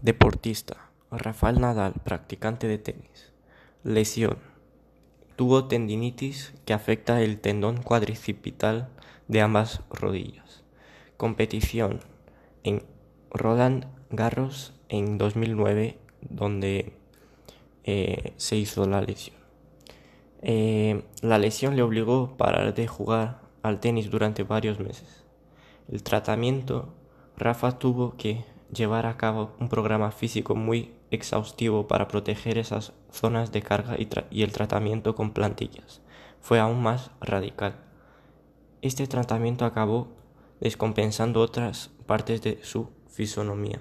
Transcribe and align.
Deportista: 0.00 0.92
Rafael 1.10 1.60
Nadal, 1.60 1.94
practicante 2.04 2.68
de 2.68 2.78
tenis. 2.78 3.32
Lesión: 3.82 4.38
Tuvo 5.34 5.66
tendinitis 5.66 6.54
que 6.64 6.72
afecta 6.72 7.20
el 7.20 7.40
tendón 7.40 7.82
cuadricipital 7.82 8.90
de 9.26 9.40
ambas 9.40 9.80
rodillas. 9.90 10.62
Competición: 11.16 11.98
En 12.62 12.84
Roland 13.32 13.86
Garros 14.10 14.72
en 14.88 15.18
2009, 15.18 15.98
donde 16.20 16.92
eh, 17.82 18.34
se 18.36 18.54
hizo 18.54 18.86
la 18.86 19.00
lesión. 19.00 19.36
Eh, 20.42 21.02
la 21.22 21.38
lesión 21.38 21.74
le 21.74 21.82
obligó 21.82 22.22
a 22.22 22.36
parar 22.36 22.72
de 22.72 22.86
jugar 22.86 23.40
al 23.64 23.80
tenis 23.80 24.10
durante 24.10 24.44
varios 24.44 24.78
meses. 24.78 25.24
El 25.90 26.04
tratamiento: 26.04 26.94
Rafa 27.36 27.80
tuvo 27.80 28.16
que 28.16 28.44
llevar 28.72 29.06
a 29.06 29.16
cabo 29.16 29.52
un 29.58 29.68
programa 29.68 30.10
físico 30.10 30.54
muy 30.54 30.92
exhaustivo 31.10 31.88
para 31.88 32.08
proteger 32.08 32.58
esas 32.58 32.92
zonas 33.10 33.52
de 33.52 33.62
carga 33.62 33.96
y, 33.98 34.42
el 34.42 34.52
tratamiento 34.52 35.14
con 35.14 35.32
plantillas 35.32 36.00
fue 36.40 36.60
aún 36.60 36.82
más 36.82 37.10
radical. 37.20 37.74
Este 38.82 39.06
tratamiento 39.06 39.64
acabó 39.64 40.08
descompensando 40.60 41.40
otras 41.40 41.90
partes 42.06 42.42
de 42.42 42.60
su 42.62 42.90
fisonomía. 43.08 43.80